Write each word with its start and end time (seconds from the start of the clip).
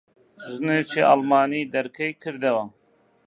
ژنێکی 0.51 1.01
ئەڵمانی 1.09 1.69
دەرکەی 1.73 2.17
کردەوە. 2.21 2.65